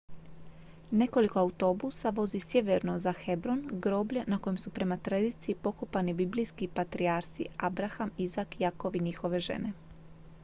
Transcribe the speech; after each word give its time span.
nekoliko 0.91 1.39
autobusa 1.39 2.09
vozi 2.11 2.39
sjeverno 2.39 2.95
za 2.99 3.11
hebron 3.13 3.61
groblje 3.71 4.23
na 4.27 4.37
kojem 4.39 4.57
su 4.57 4.69
prema 4.71 4.97
tradiciji 4.97 5.55
pokopani 5.55 6.13
biblijski 6.13 6.67
patrijarsi 6.79 7.45
abraham 7.57 8.11
izak 8.17 8.61
jakov 8.61 8.95
i 8.95 8.99
njihove 9.09 9.39
žene 9.39 9.73